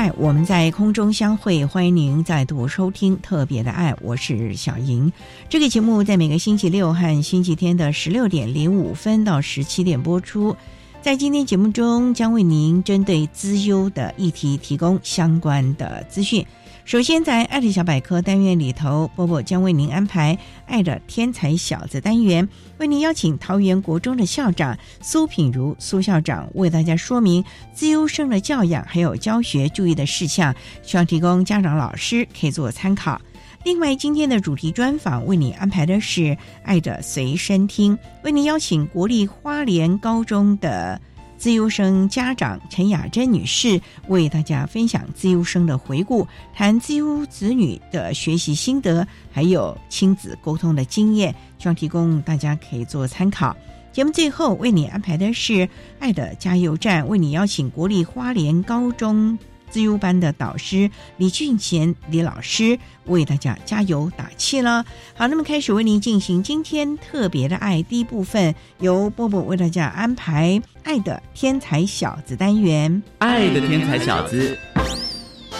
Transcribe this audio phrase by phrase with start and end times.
[0.00, 1.66] 爱，我们在空中相会。
[1.66, 5.12] 欢迎您再度收听《特别的爱》，我是小莹。
[5.46, 10.56] 这个节目在每个星期六和星期天的十六点零五分到十七点播出。
[11.02, 16.46] 在今天节目中，将为您针对资优的议题提供相关的资讯。
[16.90, 30.52] 首先，在“爱的小百科”单元里头，波波将为您安排“爱的天才小子”单元，为您邀请桃园国中的校长苏品如苏校长为大家说明资优生的教养还有教学注意的事项，
[30.82, 33.20] 希望提供家长老师可以做参考。
[33.62, 36.20] 另外，今天的主题专访为你安排的是
[36.64, 41.00] 《爱的随身听》，为您邀请国立花莲高中的
[41.40, 53.56] 自优生家长陈雅珍女士为大家分享自优生的回顾，谈自优子女的学习心得，还有亲子沟通的经验，希望提供大家可以做参考。
[53.90, 55.52] 节目最后为你安排的是
[55.98, 59.38] 《爱的加油站》，为你邀请国立花莲高中。
[59.70, 64.84] 自优班的导师李俊贤李老师为大家加油打气了。
[65.14, 70.50] 好，那么开始为您进行今天特别的爱第一部分，由波波为大家安排
[70.82, 73.02] 《爱的天才小子》单元。
[73.18, 74.58] 爱的天才小子，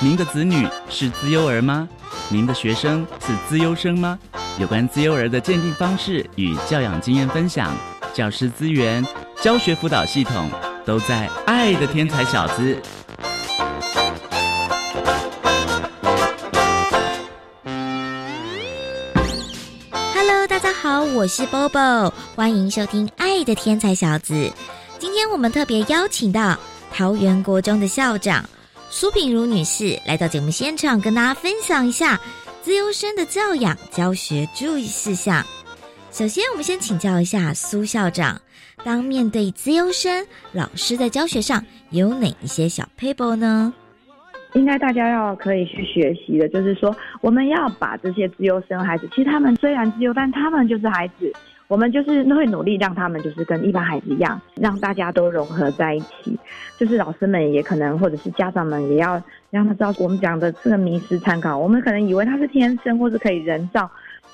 [0.00, 1.88] 您的子女是自优儿吗？
[2.28, 4.18] 您的学生是自优生吗？
[4.58, 7.74] 有关自优儿的鉴定方式与教养经验分享，
[8.12, 9.04] 教师资源、
[9.40, 10.50] 教学辅导系统
[10.84, 12.74] 都在《爱的天才小子》。
[20.82, 24.32] 好，我是 Bobo，欢迎收听《爱的天才小子》。
[24.98, 26.58] 今天我们特别邀请到
[26.90, 28.48] 桃园国中的校长
[28.88, 32.18] 苏品如女士来到节目现场，跟大家分享一下
[32.62, 35.44] 自优生的教养教学注意事项。
[36.10, 38.40] 首先，我们先请教一下苏校长，
[38.82, 43.74] 当面对自优生，老师在教学上有哪一些小 paper 呢？
[44.54, 51.32] 应该大家要可以去学习的，就是说我们要把这些自优生孩子，其实他们虽然自优，但他们就是孩子，
[51.68, 56.38] 我们就是会努力让他们就是跟一般孩子一样，让大家都融合在一起。
[56.76, 63.88] 就是老师们也可能，或者是家长们也要让他知道，我们讲的这个迷失参考，我们可能以为他是天生或是可以人造，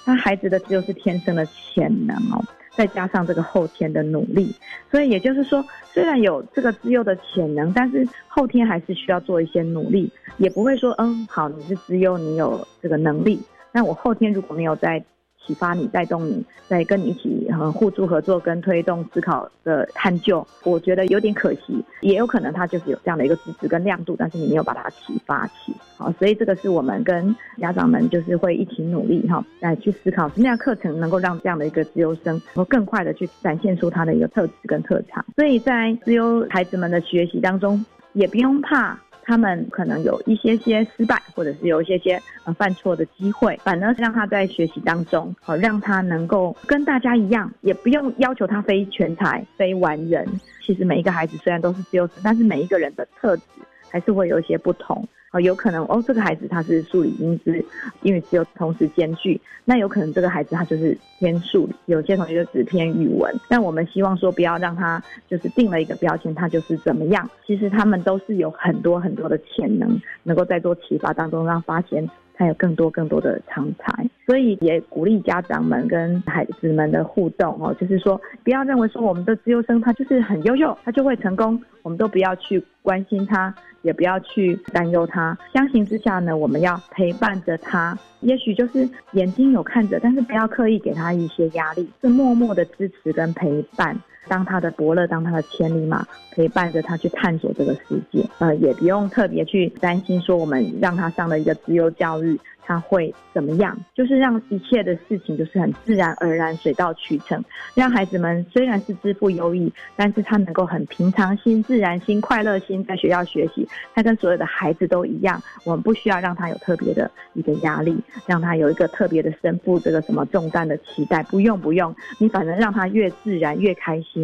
[0.06, 2.43] 那孩子的自由是天生的潜能哦。
[2.77, 4.55] 再加上这个后天的努力，
[4.91, 13.41] 所以也就是说，虽然有这个自幼的潜能，但是后天还是需要做一些努力，也不会说，嗯，好，你是自幼，你有这个能力，
[13.73, 15.03] 那我后天如果没有在。
[15.47, 38.98] 启发你，带动你，在跟你一起呃互助合作跟推动思考的探究，我觉得有点可惜，也有可能他就是有这样的一个资质跟亮度，但是你没有把它启发起，好，所以这个是我们跟家长们就是会一起努力哈，来去思考什么样课程能够让这样的一个自优生能够更快的去展现出他的一个特质跟特长，所以在自优孩子们的学习当中，也不用怕。
[39.27, 50.25] 他们可能有一些些失败，或者是有一些些呃犯错的机会，反而让他在学习当中，好让他能够跟大家一样，也不用要求他非全才、非完人。
[50.65, 53.43] 其实每一个孩子虽然都是自由生，但是每一个人的特质
[53.91, 55.07] 还是会有一些不同。
[55.41, 57.65] 有可能哦，这个孩子他是数理英知，
[58.03, 59.41] 因为只有同时兼具。
[59.65, 63.34] 那有可能这个孩子他就是偏数理，有些同学就只偏语文。
[63.48, 67.28] 但我们希望说，不要让他就是定了一个标签，他就是怎么样。
[67.44, 74.09] 其实他们都是有很多很多的潜能，能够在做启发当中让发现他有更多更多的长才。
[74.24, 83.53] 所以也鼓励家长们跟孩子们的互动哦，就是说不要认为说我们的自优生他就是很优秀，他就会成功，我们都不要去关心他，
[83.86, 85.38] 也不要去担忧他。
[85.54, 93.97] 相形之下呢，我们要陪伴着他，也许就是眼睛有看着，但是不要刻意给他一些压力，是默默的支持跟陪伴。
[94.28, 98.25] 当他的伯乐，当他的千里马，陪伴着他去探索这个世界。
[98.39, 103.77] 呃，也不用特别去担心说我们让他上了一个自由教育，他会怎么样？
[103.95, 107.43] 就是让一切的事情就是很自然而然、水到渠成，
[107.75, 113.67] 让孩子们虽然是自负优异，但是他能够很平常心、自然心、快乐心在学校学习。
[113.95, 117.97] 他跟所有的孩子都一样，我们不需要让他有特别的一个压力，
[118.27, 121.22] 让他有一个特别的身负这个什么重担的期待。
[121.25, 124.16] 不用不用，你反正让他越自然越开心。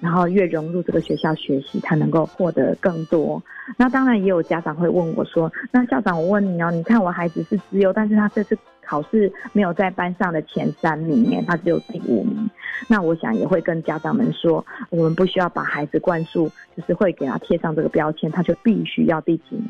[0.00, 3.42] 然后越融入这个学校学习，他能够获得更多。
[3.76, 12.50] 那当然也有家长会问我说：“那校长，我问你哦，你看我孩子是资优，但是他这次考试没有在班上的前三名，哎他只有第五名。
[12.88, 19.64] 那我想也会跟家长们说，我们不需要把孩子灌输，就是会给他贴上这个标签，他就必须要第几名。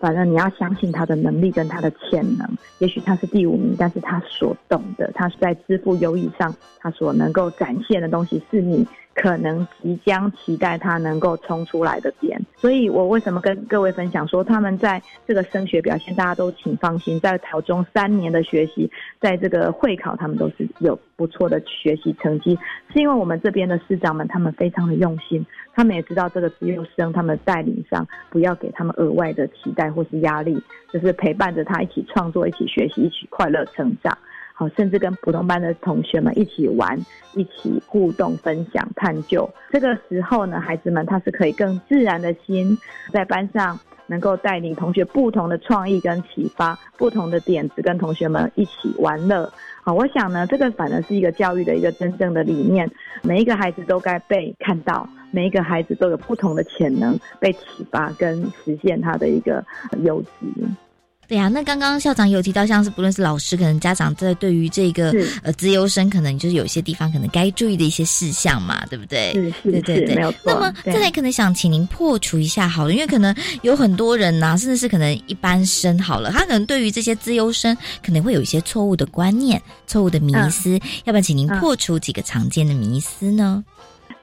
[0.00, 2.48] 反正你要相信他的能力跟他的潜能。
[2.78, 18.90] 也许他是第五名，但是他所懂的，他是在支付优异上，他所能够展现的东西是你。”可能即将期待他能够冲出来的点，所以我为什么跟各位分享说，他们在这个升学表现，大家都请放心，在台中三年的学习，
[19.20, 22.58] 在这个会考，他们都是有不错的学习成绩，
[22.92, 30.60] 是因为我们这边的师长们，他们非常的用心，他们也知道这个自由生，他们带领上不要给他们额外的期待或是压力，
[30.92, 34.16] 就是陪伴着他一起创作，一起学习，一起快乐成长。
[34.56, 36.96] 好，甚至跟普通班的同学们一起玩，
[37.34, 39.50] 一起互动、分享、探究。
[39.72, 42.78] 这个时候呢，孩子们他是可以更自然的心，
[43.12, 49.52] 在班上能够带领同学不同的创意跟启发，不同的点子跟同学们一起玩乐。
[49.82, 52.88] 好，我想呢，这个反而是一个教育的一个真正的理念。
[53.22, 59.64] 每一个孩子都该被看到，每一个孩子都有不同的潜能被启发跟实现他的一个
[60.04, 60.46] 优质。
[61.26, 69.32] 对呀，那刚刚校长有提到，像是不论是老师，可能家长在对于这个呃自由生，可能就是有些地方可能该注意的一些事项嘛，对不对？
[69.32, 70.38] 是是是，没有错。
[70.44, 83.64] 那么再来，可能想请您破除一下好了，因为可能有很多人呐，甚至是可能一般生好了，他可能对于这些自由生可能会有一些错误的观念、错误的迷思，要不要请您破除几个常见的迷思呢？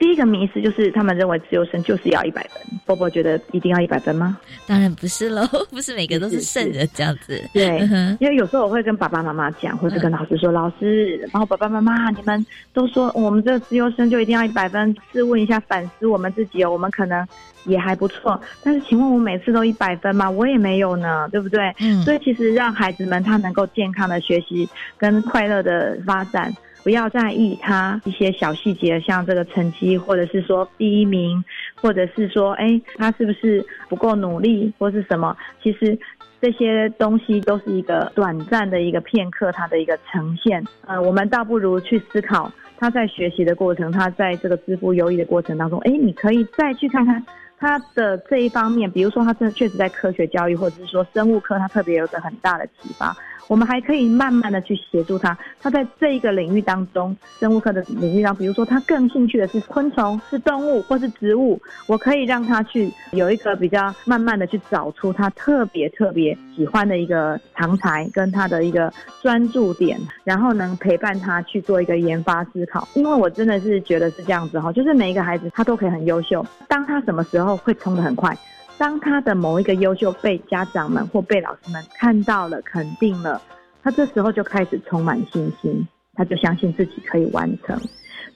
[0.01, 2.59] 第一个迷思就是他们认为自由生就是要一百分。
[2.87, 4.35] 波波觉得一定要一百分吗？
[4.65, 7.39] 当然不是喽， 不是每个都是圣人这样子。
[7.53, 7.77] 对，
[8.19, 12.43] 因为有时候我会跟爸爸妈妈讲，或者跟老师说：“老师，然后爸爸妈妈，你们
[12.73, 14.95] 都说我们这个自由生就一定要一百分。
[15.13, 17.23] 试问一下，反思我们自己哦，我们可能
[17.65, 18.41] 也还不错。
[18.63, 20.27] 但是，请问我每次都一百分吗？
[20.27, 21.71] 我也没有呢，对不对？
[21.79, 22.01] 嗯。
[22.01, 24.67] 所以，其实让孩子们他能够健康的学习
[24.97, 26.51] 跟快乐的发展。
[26.83, 31.43] 不要在意他一些小细节，像这个成绩，或者是说第一名，
[31.75, 35.35] 或者是说，哎，他是不是不够努力，或是什么？
[35.61, 35.97] 其实
[36.41, 40.63] 这些东西都是一个短暂的一个片刻，他的一个呈现。
[40.87, 47.23] 呃，我们倒不如去思考他在学习的过程，他在这个支付优异的过程当中，哎，你可以再去看看
[47.59, 53.15] 他的这一方面，比如说他真的确实在科学教育，或者是说生物课，他特别有着很大的启发。
[53.51, 68.89] 我们还可以慢慢的去协助他，他在这一个领域当中，生物课的领域上，比如说他更兴趣的是昆虫、是动物或是植物，我可以让他去有一个比较慢慢的去找出他特别特别喜欢的一个长才跟他的一个
[69.21, 72.87] 专注点，然后能陪伴他去做一个研发思考。
[72.93, 78.33] 因为我真的是觉得是这样子哈，就是每一个孩子他都可以很优秀，当他什么时候会冲得很快。
[78.81, 83.39] 当他的某一个优秀被家长们或被老师们看到了、肯定了，
[83.83, 87.79] 他这时候就开始充满信心，他就相信自己可以完成。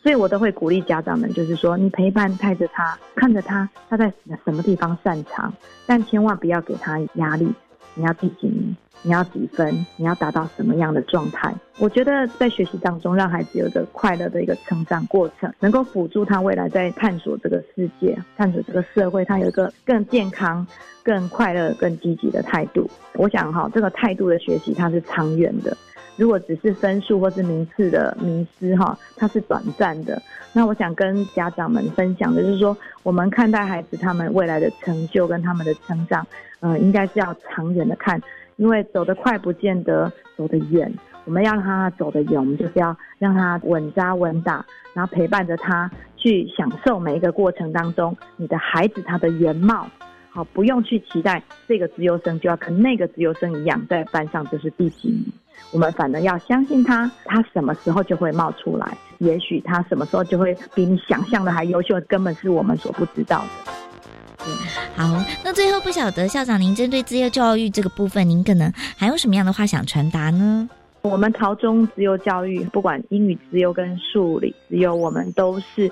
[0.04, 5.52] 所以我都会鼓励家长们，就是说，你陪伴带着他，看着他，他在什么地方擅长，
[5.88, 7.52] 但千万不要给他压力。
[7.96, 8.76] 你要第几名？
[9.02, 9.86] 你要几分？
[9.98, 11.54] 你要达到什么样的状态？
[11.80, 20.66] 我觉得在学习当中，让孩子有一个快乐的一个成长过程，能够辅助他未来在探索这个世界、探索这个社会，他有一个更健康、
[21.04, 22.90] 更快乐、更积极的态度。
[23.14, 25.76] 我想哈，这个态度的学习它是长远的。
[26.18, 30.22] 如果只是分数或是名次的迷失哈，它是短暂的。
[30.54, 36.26] 那我想跟家长们分享的就是说，我们看待孩子他们未来的成就跟他们的成长，
[36.62, 38.22] 呃，应该是要长远的看，
[38.56, 40.92] 因为走得快不见得走得远。
[41.26, 49.88] 我们要让他走得远，我们就是要让他稳扎稳打，然后陪伴着他去享受每一个过程当中，你的孩子他的原貌。
[50.36, 55.26] 好，不用去期待这个资优生就要跟那个资优生一样，在班上就是第几名。
[55.72, 64.52] 我们反而要相信他，他什么时候就会冒出来，也许他什么时候就会比你想象的还优秀，根本是我们所不知道的。
[64.94, 70.70] 好，那最后不晓得校长，您针对自由教育这个部分，您可能还有什么样的话想传达呢？
[71.02, 75.90] 我们朝中自由教育，不管英语自由跟数理自由，我们都是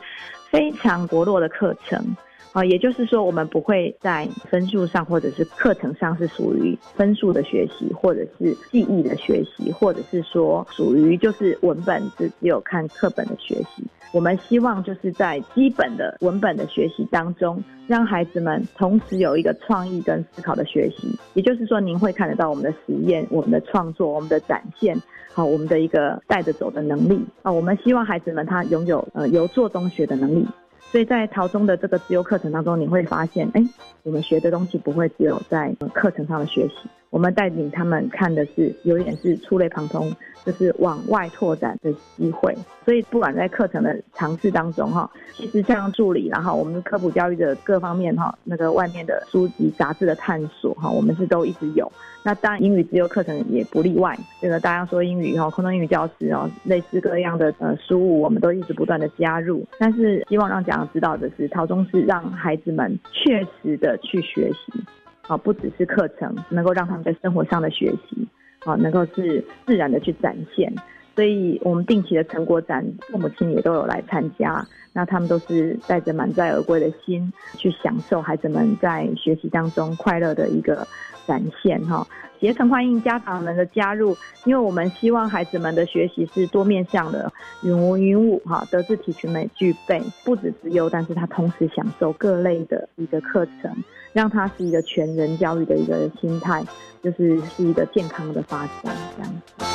[0.49, 2.13] 非常薄弱的课程。
[2.53, 13.83] 啊，也就是说，我们不会在分数上或者是课程上是属于分数的学习，或者是记忆的学习，或者是说属于就是文本只只有看课本的学习。
[14.11, 21.17] 我们希望就是在基本的文本的学习当中，让孩子们同时有一个创意跟思考的学习。
[21.33, 24.95] 也就是说，您会看得到我们的实验、我们的创作、我们的展现，
[25.33, 27.51] 好，我们的一个带着走的能力啊。
[27.51, 30.47] 我们希望孩子们他拥有呃由做中学的能力。
[30.93, 33.63] 所以在陶中的这个自由课程当中，你会发现，哎，
[34.03, 40.11] 我们学的东西不会只有在课程上的学习，我们带领他们看的是有一点是触类旁通。
[40.45, 42.53] 就是往外拓展的机会，
[42.83, 51.89] 所以不管在课程的尝试当中哈，其实像助理，然后我们科普教育的各方面哈，那个外面的书籍杂志的探索哈，我们是都一直有。
[52.25, 59.65] 那当然英语自由课程也不例外，这个大家说英语哈，空中英语教师哦，类似各样的呃书物，我们都一直不断的加入。
[59.79, 64.83] 但是希望让家长知道的是，陶中是让孩子们确实的去学习，
[65.27, 68.27] 啊，不只是课程，能够让他们在生活上的学习。
[68.65, 70.73] 啊，能够是自然的去展现，
[71.15, 74.65] 所以我们定期的成果展，父母亲也都有来参加。
[74.93, 80.87] 那他们都是带着满载而归的心，去享受孩子们在学习当中快乐的一个
[81.27, 81.79] 展现。
[81.85, 82.07] 哈，
[82.39, 93.75] 竭诚欢迎家长们的加入，因为我们希望孩子们的学习是多面向的，云文云武，哈，德智体群美具备，不止之优，但是他同时享受各类的一个课程，
[94.11, 96.63] 让他是一个全人教育的一个心态。
[97.03, 99.65] 就是是一个健康的发展，这样子。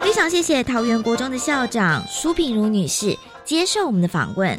[0.00, 4.58] 非常谢谢桃园国中的校长苏品如女士接受我们的访问。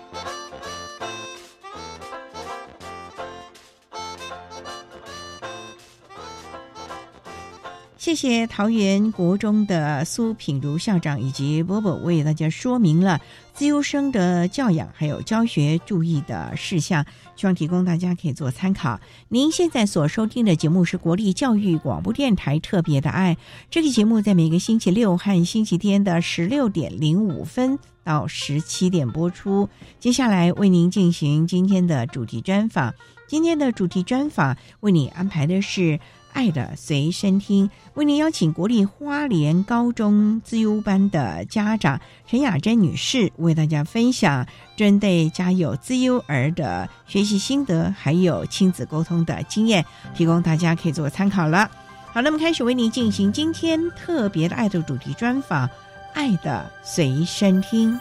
[8.11, 13.21] 谢谢桃园国中的苏品如校长以及波波为大家说明了
[13.53, 17.05] 自优生的教养还有教学注意的事项，
[17.37, 18.99] 希望提供大家可以做参考。
[19.29, 23.37] 您现在所收听的节目是国立教育广播电台特别的爱，
[23.69, 29.69] 这个节目在每个星期六和星期天的十六点零五分到十七点播出。
[30.01, 32.93] 接下来为您进行今天的主题专访，
[33.25, 35.97] 今天的主题专访为你安排的是。
[36.33, 49.85] 爱的随身听，为您邀请国立花莲高中资优班的家长陈雅珍女士，为大家分享针对家有资优儿的学习心得，还有亲子沟通的经验，
[50.15, 51.69] 提供大家可以做参考了。
[52.13, 55.67] 好，那么开始为您进行今天特别的爱的主题专访，
[56.13, 57.93] 《爱的随身听》。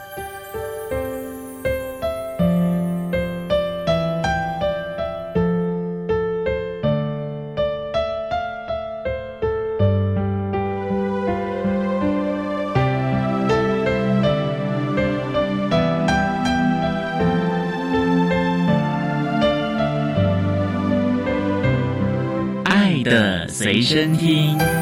[23.70, 24.79] 随身听。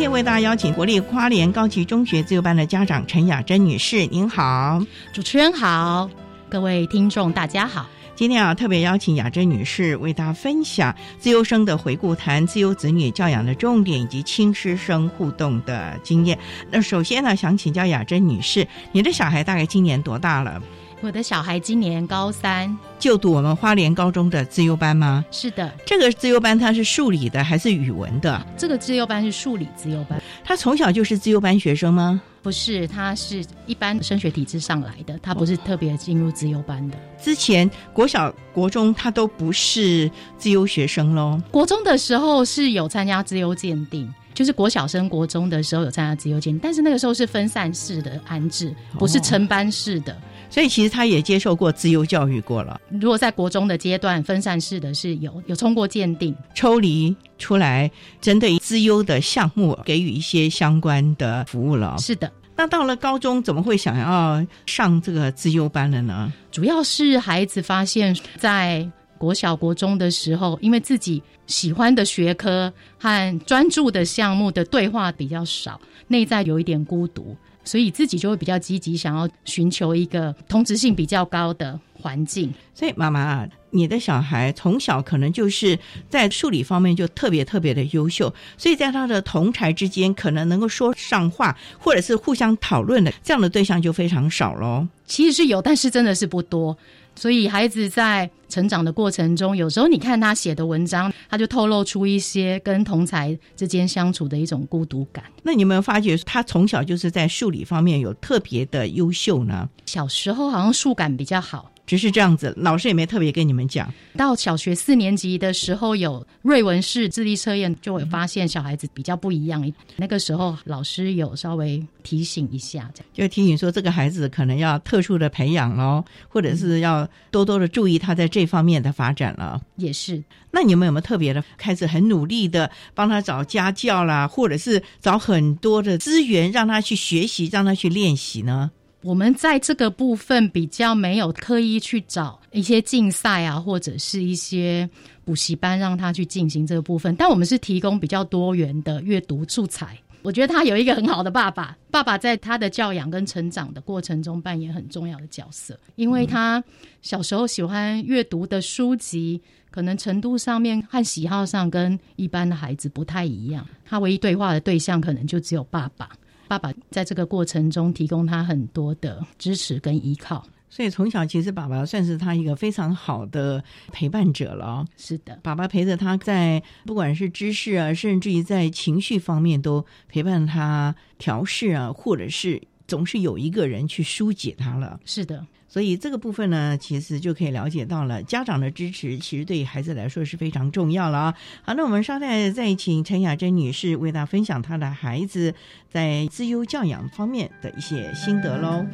[0.00, 6.08] 今天为大家邀请国立花莲高级中学自由班的家长陈雅珍女士，您好，主持人好，
[6.48, 7.86] 各位听众大家好。
[8.16, 16.38] 今天啊，特别邀请雅珍女士为大家分享自由生的回顾，谈自由子女教养的重点以及亲师生互动的经验。
[16.70, 20.62] 那首先呢，想请教雅珍女士，你的小孩大概今年多大了？
[21.02, 25.24] 我的小孩今年高三，就读我们花莲高中的自优班吗？
[25.30, 28.46] 是的，这个自优班它是数理的还是语文的？
[28.54, 30.22] 这个自优班是数理自优班。
[30.44, 32.20] 他从小就是自优班学生吗？
[32.42, 36.98] 不是，他是一般升学体制上来的，他不是特别进入自优班的。
[37.18, 41.40] 之前国小、国中他都不是自优学生喽。
[41.50, 44.12] 国中的时候是有参加自优鉴定。
[44.32, 50.16] 就是国小升国中的时候有参加自由鉴，但是那个时候是分散式的安置，不是成班式的，
[50.50, 57.90] 所以其实他也接受过自由教育过了，如果在国中的阶段分散式的是有有通过鉴定，抽离出来
[58.20, 61.96] 针对资优的项目给予一些相关的服务了。
[61.98, 62.30] 是的。
[62.56, 66.30] 那到了高中，怎么会想要上这个自优班了呢？
[66.50, 77.34] 主要是孩子发现，在国小、国中的时候，因为自己喜欢的学科和专注的项目的对话比较少，内在有一点孤独，
[77.70, 82.52] 所以自己就会比较积极，想要寻求一个同质性比较高的环境。
[82.74, 83.48] 所以，妈妈啊。
[83.72, 85.78] 你的小孩从小可能就是
[86.08, 94.88] 在数理方面就特别特别的优秀，所以在他的同才之间，可能能够说上话，或者是互相讨论的这样的对象就非常少喽。
[95.06, 96.76] 其实是有，但是真的是不多。
[97.14, 105.22] 所以孩子在成长的过程中，有时候你看他写的文章，他就透露出一些跟同才之间相处的一种孤独感。
[105.44, 109.68] 那你有没有发觉他从小就是在数理方面有特别的优秀呢？
[109.86, 111.70] 小时候好像数感比较好。
[111.90, 113.92] 只是这样子，老师也没特别跟你们讲。
[114.16, 119.60] 到小学四年级的时候，有瑞文式智力测验，就会发现小孩子比较不一样。
[119.96, 129.60] 那个时候，老师有稍微提醒一下，就提醒说这个孩子可能要特殊的培养喽，或者是要多多的注意他在这方面的发展了。
[129.74, 130.22] 也是。
[130.52, 138.70] 那你们有没有特别的开始很努力的帮他找家教啦，或者是找很多的资源让他去学习，让他去练习呢？
[139.02, 144.88] 我们在这个部分比较没有刻意去找一些竞赛啊，或者是一些
[145.24, 149.98] 补习班让他去进行这个部分，但我们是提供比较多元的阅读素材。
[150.22, 156.62] 我觉得他有一个很好的爸爸，爸爸在他的教养跟成长的过程中扮演很重要的角色，因为他
[157.00, 159.40] 小时候喜欢阅读的书籍，
[159.70, 166.10] 可能程度上面和喜好上跟一般的孩子不太一样，他唯一对话的对象可能就只有爸爸。
[166.50, 174.84] 爸爸在这个过程中提供他很多的支持跟依靠，所以从小其实爸爸算是他一个非常好的陪伴者了。
[174.96, 184.98] 是的，爸爸陪着他在不管是知识啊，甚至于在情绪方面都陪伴他调试啊，或者是总是有一个人去疏解他了。
[185.04, 185.46] 是的。
[185.70, 191.34] 所以这个部分呢，其实就可以了解到了家长的支持，其实对于孩子来说是非常重要了啊。
[191.62, 195.54] 好，那我们稍待再请陈雅珍女士为大家分享她的孩子
[195.88, 198.84] 在自优教养方面的一些心得喽。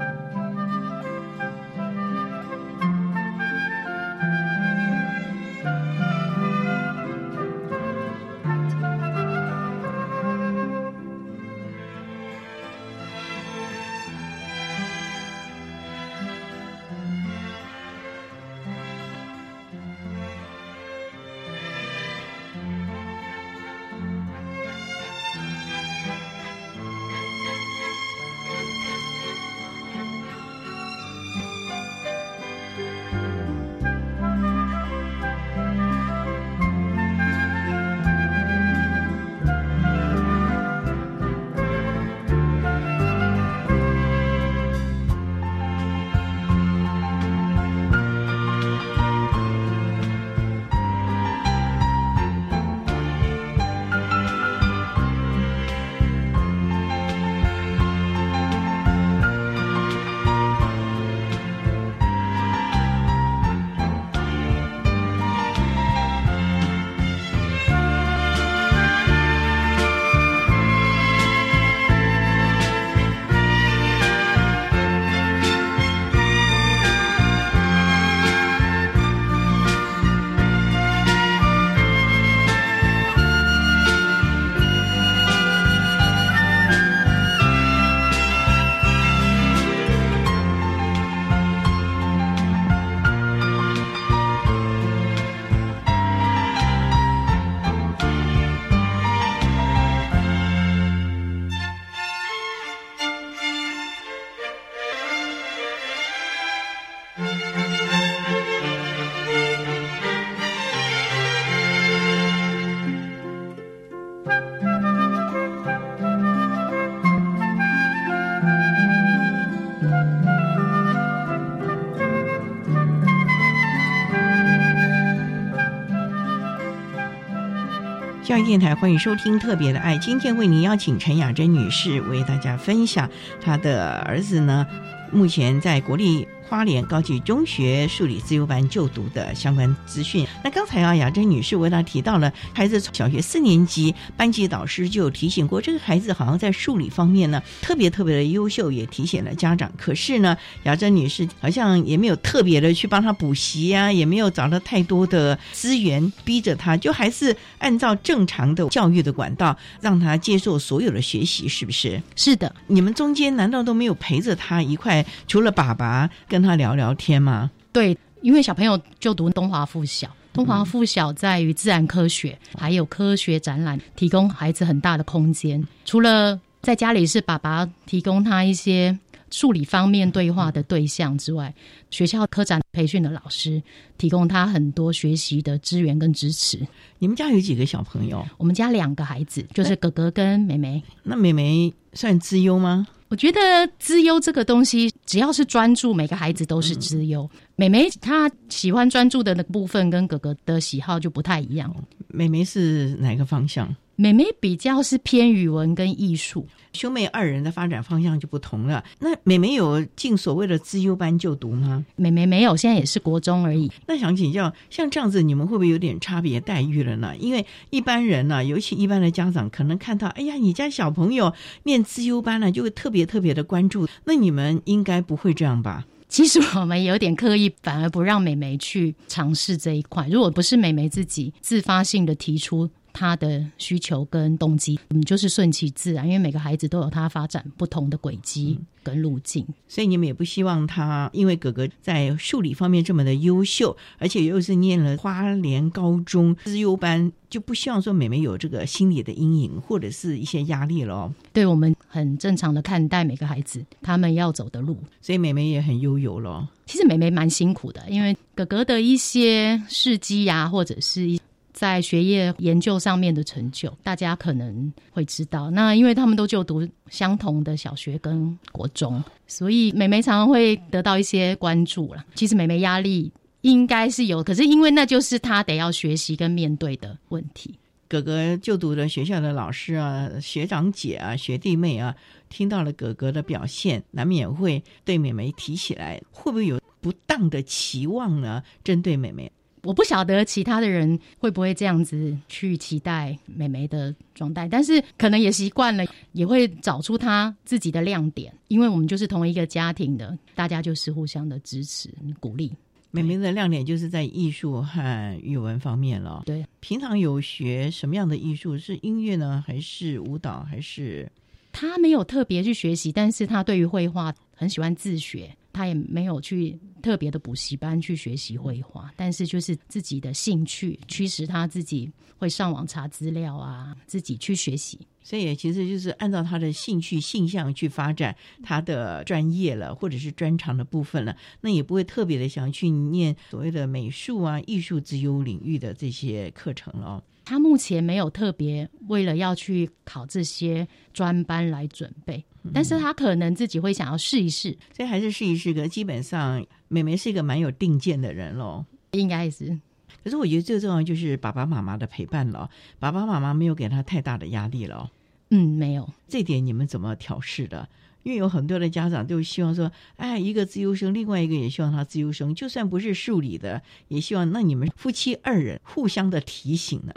[128.46, 134.64] 电台欢迎收听《特别的爱》，今天为您邀请陈雅珍女士为大家分享她的儿子呢，
[135.10, 140.26] 目前在国立花莲高级中学数理自由班就读的相关资讯。
[140.44, 149.70] 那刚才啊，雅珍女士为她提到了孩子从小学四年级，班级导师就提醒过，这个孩子好像在数理方面呢特别特别的优秀，也提醒了家长。
[149.76, 162.00] 可是呢，雅珍女士好像也没有特别的去帮他补习呀，也没有找到太多的资源逼着他，就还是按照正常的教育的管道让他接受所有的学习，是不是？
[162.14, 167.50] 是的，你们中间难道都没有陪着他一块，除了爸爸跟他聊聊天吗？
[167.72, 175.62] 对，因为小朋友就读东华附小，东华附小在于自然科学还有科学展览，提供孩子很大的空间。
[175.84, 178.98] 除了在家里是爸爸提供他一些
[179.30, 181.54] 数理方面对话的对象之外，
[181.90, 183.62] 学校科展培训的老师
[183.98, 186.58] 提供他很多学习的资源跟支持。
[186.98, 188.24] 你们家有几个小朋友？
[188.38, 190.82] 我们家两个孩子，就是哥哥跟妹妹。
[191.02, 192.86] 那妹妹算资优吗？
[193.08, 193.40] 我觉得
[193.78, 197.28] 资优这个东西，只要是专注，每个孩子都是资优。
[197.54, 201.72] 妹妹她喜欢专注的那个部分，跟哥哥的喜好就不太一样。
[202.08, 203.74] 妹妹是哪个方向？
[203.96, 208.84] 妹妹比较是偏语文跟艺术，兄妹二人的发展方向就不同了。
[208.98, 211.82] 那妹妹有进所谓的资优班就读吗？
[211.96, 213.72] 妹妹没有，现在也是国中而已。
[213.86, 217.16] 那想请教，像这样子，你们会不会有点差别待遇了呢？
[217.18, 221.32] 因为一般人呢，尤其一般的家长，可能看到，哎呀，你家小朋友
[221.62, 223.88] 念资优班啊，就会特别特别的关注。
[224.04, 225.86] 那你们应该不会这样吧？
[226.10, 230.06] 其实我们 有点刻意，反而不让美眉去尝试这一块。
[230.10, 232.68] 如果不是美眉自己自发性的提出。
[232.96, 251.12] 他的需求跟动机，我们就是顺其自然，因为每个孩子都有他发展不同的轨迹跟路径，所以你们也不希望他，因为哥哥在数理方面这么的优秀，而且又是念了花莲高中资优班，就不希望说妹妹有这个心理的阴影或者是一些压力了。
[251.34, 256.48] 对我们很正常的看待每个孩子他们要走的路，所以妹妹也很悠游了。
[256.64, 261.20] 其实妹妹蛮辛苦的，因为哥哥的一些事迹呀，或者是一。
[261.56, 265.50] 在学业研究上面的成就，大家可能会知道。
[265.50, 272.04] 那因为他们都就读相同的小学跟国中，所以美眉常常会得到一些关注了。
[272.14, 277.54] 其实美眉压力应该是有，可是因为那就是她得要学习跟面对的问题。
[277.88, 281.96] 哥哥就读的学校的老师啊、学长姐啊、学弟妹啊，
[282.28, 288.42] 听到了哥哥的表现，难免会对美眉提起来，会不会有不当的期望呢？
[288.62, 289.32] 针对美眉。
[289.66, 298.32] 我不晓得其他的人会不会这样子去期待美眉的状态，但是可能也习惯了，也会找出她自己的亮点。
[298.46, 302.52] 因为我们就是同一个家庭的，大家就是互相的支持鼓励。
[302.92, 306.22] 美眉的亮点就是在艺术和语文方面了。
[306.24, 308.56] 对，平常有学什么样的艺术？
[308.56, 310.46] 是音乐呢，还是舞蹈？
[310.48, 311.10] 还是
[311.52, 315.36] 他没有特别去学习，但是他对于绘画很喜欢自学。
[315.52, 324.78] 他也没有去特别的补习班去学习绘画，但是就是自己的兴趣驱使他自己会上网查资料啊，自己去学习。
[325.02, 331.16] 所以其实就是按照他的兴趣性向去发展他的专业了，或者是专长的部分了。
[331.40, 337.02] 那也不会特别的想去念所谓的美术啊、艺术之优领域的这些课程了。
[337.26, 342.24] 他目前没有特别为了要去考这些专班来准备。
[342.54, 345.52] 但是他可能自己会想要试一试，所以还是试一试。
[345.52, 349.58] 可基本上，美眉是一个蛮有定见的人喽，应该是。
[350.04, 354.92] 可是我觉得最重要就是爸爸妈妈的陪伴了，爸爸妈妈没有给他太大的压力了。
[355.30, 355.92] 嗯，没有。
[356.06, 357.68] 这点你们怎么调试的？
[358.04, 366.94] 因为有很多的家长都希望说，哎，一个自优生，另外一个也希望他自优生，就算不是数理的，也希望那你们夫妻二人互相的提醒呢。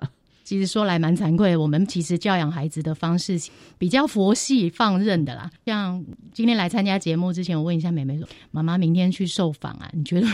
[0.50, 3.40] 其实说来蛮惭愧，我们其实教养孩子的方式
[3.78, 5.48] 比较佛系放任的啦。
[5.64, 10.28] 像今天来参加节目之前，我问一下妹妹说：“妈妈明天去受访啊，你觉得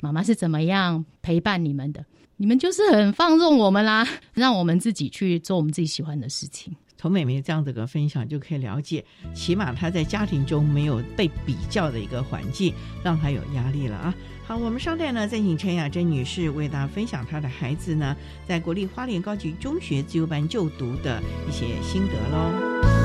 [0.00, 2.04] 妈妈是怎么样陪伴你们的？
[2.38, 14.12] 你们就是很放纵我们啦， 让我们自己去做我们自己喜欢的事情。”从美妹这样子的分享就可以了解，起码她在家庭中没有被比较的一个环境，让她有压力了啊。
[14.60, 23.01] 我们稍待呢，再请陈雅珍女士为大家分享她的孩子呢，在国立花莲高级中学自由班就读的一些心得喽。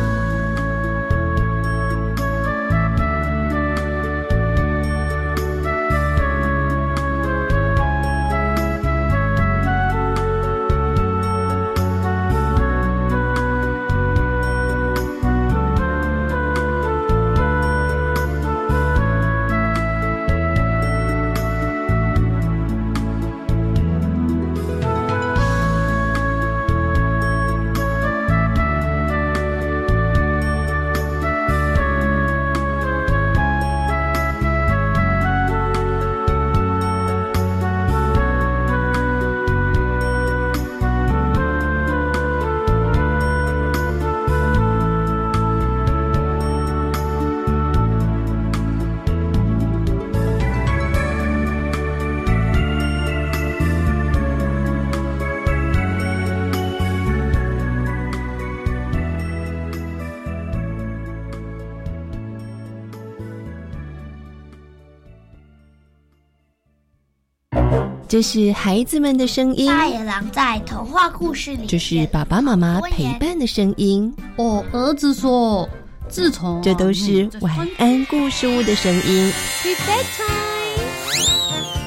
[68.18, 74.12] 这是孩子们的声音，大野狼在童话故事里，这是爸爸妈妈陪伴的声音。
[74.38, 75.70] 我儿子说，
[76.10, 79.32] 自从这都是晚安故事屋的声音。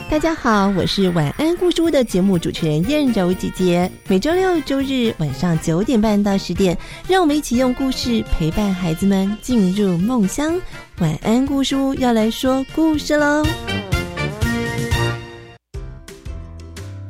[0.09, 3.91] 大家好，我是晚安故事屋的节目主持人燕柔姐姐。
[4.07, 10.57] 每周六周日晚上九点半到十点，让我们一起用故事陪伴孩子们进入梦乡。
[11.01, 13.45] 晚安故事屋要来说故事喽。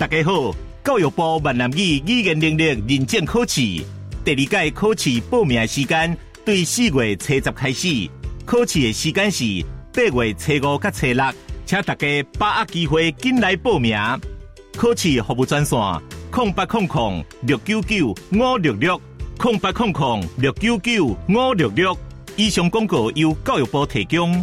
[0.00, 0.50] 大家好，
[0.82, 3.60] 教育部闽南语语言能力认证考试
[4.24, 8.08] 第二届考试报名时间对四月初十开始，
[8.46, 11.24] 考试的时间是八月初五到初六，
[11.66, 12.06] 请大家
[12.38, 13.94] 把握机会进来报名。
[14.74, 15.78] 考试服务专线：
[16.30, 18.98] 空八空空六九九五六六
[19.36, 21.94] 空八空空六九九五六六。
[22.36, 24.42] 以上广告由教育部提供。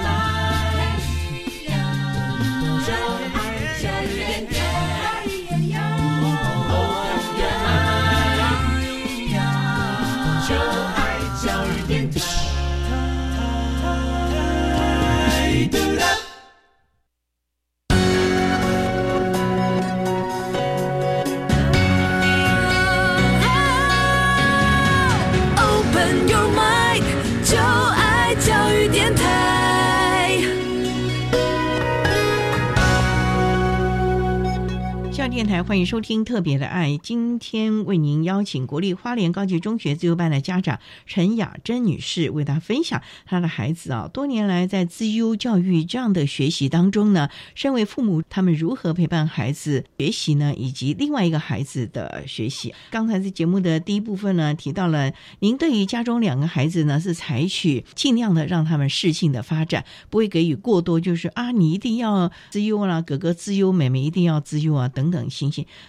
[35.63, 50.53] 欢迎收听《特别的爱》，今天为您邀请国立花莲高级中学自由班的家长陈雅珍女士，为大家分享她的孩子啊，多年来在自优教育这样的学习当中呢，身为父母，他们如何陪伴孩子学习呢？
[50.57, 52.73] 以及另外一个孩子的学习。
[52.89, 65.29] 刚才在节目的第一部分呢，提到了您对于家中两个孩子呢，是采取尽量的让他们适性的发展，不会给予过多，就是啊，你一定要自优啦，哥哥自优，妹妹一定要自优啊，等等。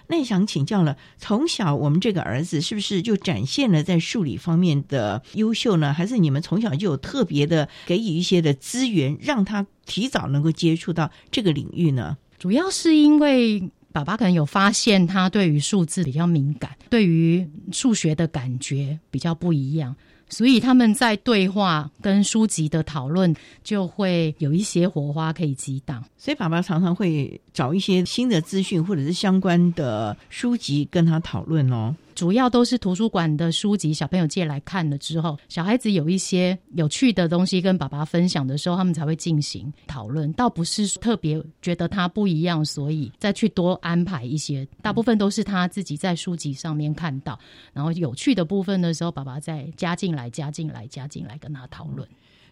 [0.09, 5.93] 那想请教了，从小我们这个儿子是不是就展现了在数理方面的优秀呢？
[5.93, 12.17] 还是你们从小就有特别的给予一些的资源，让他提早能够接触到这个领域呢？
[12.39, 19.95] 主要是因为爸爸可能有发现他对于数字比较敏感，对于数学的感觉比较不一样。
[20.33, 26.03] 所以他们在对话跟书籍的讨论，就会有一些火花可以激荡。
[26.17, 31.95] 所以爸爸常常会找一些新的资讯或者是相关的书籍跟他讨论哦。
[32.15, 40.33] 主要都是图书馆的书籍，小朋友借来看了之后，小孩子有一些有趣的东西跟爸爸分享的时候，他们才会进行讨论。
[40.35, 44.67] 倒不是特别觉得他不一样，所以再去多安排一些。
[44.81, 47.39] 大部分都是他自己在书籍上面看到，
[47.73, 52.07] 然后有趣的部分的时候，爸爸再加进来、加进来、加进来跟他讨论。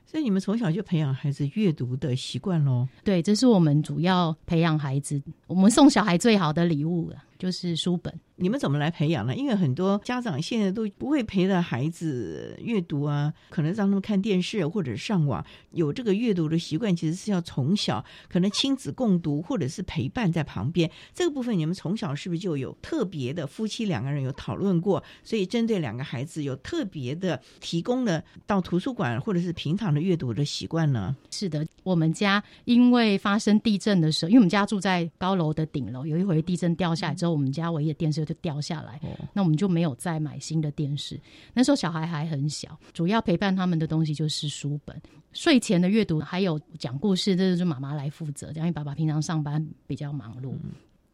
[0.07, 2.89] 所以你们从小就培养孩子阅读的习惯喽？
[3.05, 5.23] 对，这是我们主要培养孩子。
[5.47, 8.15] 我们送小孩最好的礼物就是书本。
[8.37, 9.35] 你们怎么来培养呢？
[9.35, 15.45] 因为很多家长现在都不会陪着孩子阅读啊，可能让他们看电视或者上网。
[15.73, 20.91] 有这个阅读的习惯，其实是要从小可能亲子共读，或者是陪伴在旁边。
[21.13, 25.03] 这个部分你们从小是不是就有特别的夫妻两个人有讨论过？
[25.23, 31.15] 所以针对两个孩子有特别的提供了到图书馆或者是平常的阅读的习惯呢？
[31.31, 38.21] 是的，我们家因为发生地震的时候，因为我们家住在高楼的顶楼，有一回地震掉下来之后，我们家唯一的电视。
[38.21, 39.01] 就掉下来，
[39.33, 41.19] 那我们就没有再买新的电视。
[41.55, 45.01] 那时候小孩还很小，主要陪伴他们的东西就是书本、
[45.33, 48.53] 睡前的阅读，还有讲故事，这就是妈妈来负责。
[48.55, 50.53] 因为爸爸平常上班比较忙碌，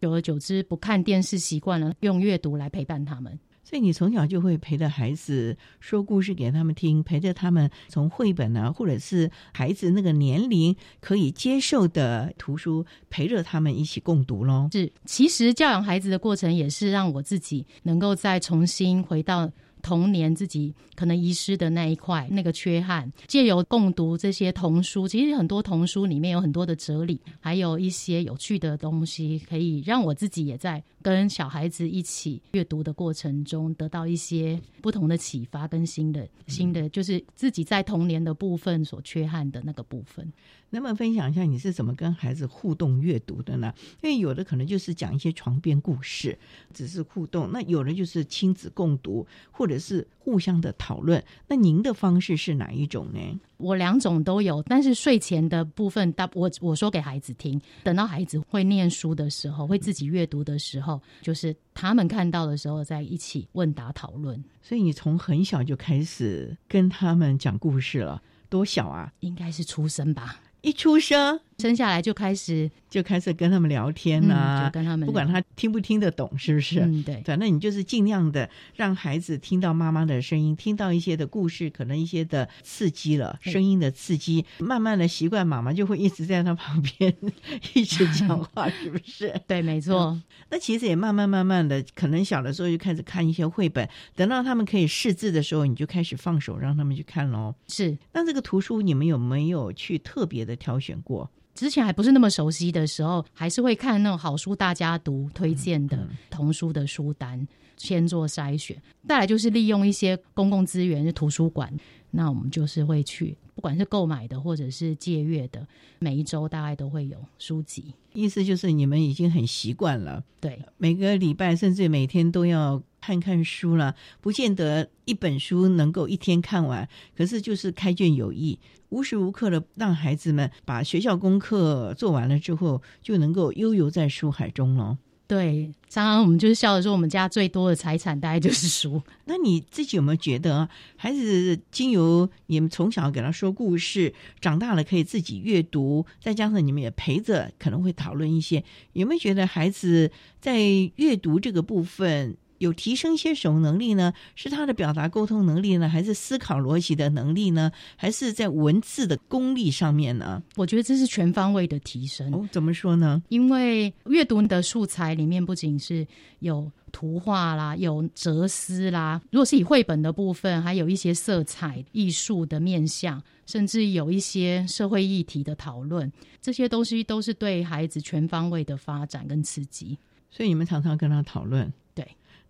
[0.01, 3.39] 久而久之不看电视习惯了，用阅读来陪伴他们。
[3.69, 14.69] 所以你从小就会陪着孩子说故事给他们听，陪着他们从绘本啊，或者是孩子那个年龄可以接受的图书，陪着他们一起共读喽。
[14.71, 19.51] 是，其实教养孩子的过程也是让我自己能够再重新回到。
[19.87, 40.29] 童年自己可能遗失的那一块那个缺憾，借由共读这些童书，其实很多童书里面有很多的哲理，还有一些有趣的东西，可以让我自己也在跟小孩子一起阅读的过程中得到一些不同的启发跟新的新的，就是自己在童年的部分所缺憾的那个部分。
[40.71, 43.73] 能不能分享一下你是怎么跟孩子互动阅读的呢？
[44.03, 46.39] 因为有的可能就是讲一些床边故事，
[46.75, 51.23] 只是互动；那有的就是亲子共读，或者是互相的讨论。
[51.49, 53.41] 那您的方式是哪一种呢？
[53.59, 64.45] 我两种都有，但是睡前的部分，大我我说给孩子听，等到孩子会念书的时候，会自己阅读的时候，就是他们看到的时候，在一起问答讨论。
[64.61, 69.11] 所以你从很小就开始跟他们讲故事了，多小啊？
[69.21, 70.39] 应该是出生吧。
[70.67, 76.81] 一出生生下来就开始就开始跟他们聊天呐，就跟他们不管他听不听得懂，是不是？
[76.81, 77.23] 嗯，对。
[77.25, 87.15] 反正你就是尽量的让孩子听到妈妈的声音，听到一些的故事，可能一些的刺激了，声音的刺激，慢慢的习惯，妈妈就会一直在他旁边
[87.75, 89.35] 一直讲话，是不是？
[89.47, 90.21] 对，没错。
[90.51, 97.55] 那其实也慢慢慢慢的，可能小的时候就开始看一些绘本，等到他们可以识字的时候，你就开始放手让他们去看喽。
[97.69, 97.97] 是。
[98.13, 101.31] 那这个图书你们有没有去特别的挑选过？
[101.57, 108.81] 之前还不是那么熟悉的时候，还是会看那种好书大家读推荐的童书的书单，先做筛选。
[109.09, 111.73] 再来就是利用一些公共资源，就图书馆，
[112.11, 115.67] 那我们就是会去，不管是购买的或者是借阅的，
[115.99, 117.95] 每一周大概都会有书籍。
[118.13, 128.59] 意思就是你们已经很习惯了，对，每个礼拜甚至每天都要看看书了，不见得一本书能够一天看完，可是就是开卷有益。
[128.91, 134.99] 无时无刻的让孩子们把学校功课做完了之后，就能够悠游在书海中了。
[135.29, 139.03] 对，常常我们就是笑着说，我们家最多的财产大概就是书。
[139.27, 148.63] 那你自己有没有觉得，孩子经由你们从小给他说故事，长大了可以自己阅读，再加上你们也陪着，可能会讨论一些，
[148.93, 150.61] 有没有觉得孩子在
[150.95, 152.37] 阅读这个部分？
[152.59, 154.13] 有提升一些什么能力呢？
[154.35, 157.71] 是他的表达沟通能力呢，还是思考逻辑的能力呢？
[157.97, 160.43] 还是在文字的功力上面呢？
[160.57, 162.33] 我觉得这是全方位的提升。
[162.35, 163.23] 哦，怎么说呢？
[163.29, 166.07] 因为阅读的素材里面不仅是
[166.39, 179.99] 有图画啦，有哲思啦，如果是以绘本的部分，还有一些色彩艺术的面向，甚至有一些社会议题的讨论，这些东西都是对孩子全方位的发展跟刺激。
[180.31, 181.73] 所以你们常常跟他讨论。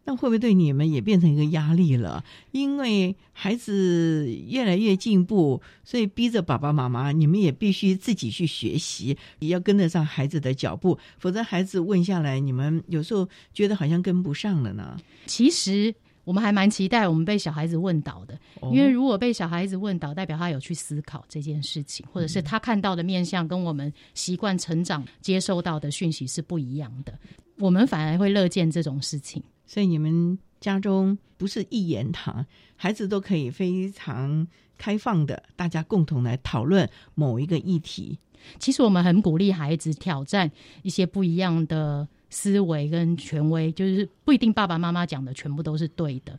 [0.06, 2.24] 那会不会对你们也变成一个压力了？
[2.52, 14.96] 因为孩子越来越进步，所以逼着爸爸妈妈，你们也必须自己去学习，也要跟得上孩子的脚步，否则孩子问下来，你们有时候觉得好像跟不上了呢。
[15.26, 15.92] 其实
[16.22, 18.38] 我们还蛮期待我们被小孩子问倒的，
[18.72, 27.18] 因为如果被小孩子问倒，代表他有去思考这件事情，或者是他看到的面相跟我们习惯成长接收到的讯息是不一样的，
[27.58, 29.42] 我们反而会乐见这种事情。
[29.66, 34.46] 所以你们家中不是一言堂，孩子都可以非常
[34.78, 38.18] 开放的，大家共同来讨论某一个议题。
[38.58, 40.50] 其实我们很鼓励孩子挑战
[40.82, 46.38] 一些不一样的思维跟权威，就是不一定爸爸妈妈讲的全部都是对的。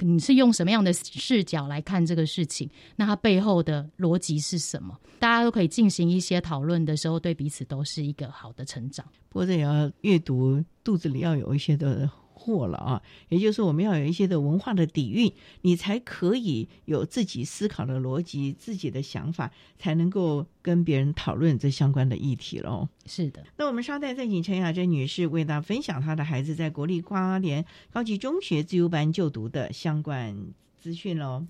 [0.00, 2.68] 你是用什么样的视角来看这个事情？
[2.96, 4.94] 那它背后的逻辑是什么？
[5.18, 9.06] 大家都可以进行一些讨论的时候，对彼此都是一个好的成长。
[9.30, 12.10] 不过这也要阅读，肚子里要有一些的。
[12.38, 22.86] 过了啊，也就是说，我们要有一些的文化的底蕴，你才可以有自己思考的逻辑、自己的想法，才能够跟别人讨论这相关的议题喽。
[23.06, 30.36] 是的，那我们稍待再请陈雅珍女士为大家分享她的孩子在国立花莲高级中学自由班就读的相关
[30.78, 31.46] 资讯喽。